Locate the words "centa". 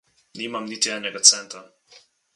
1.31-1.59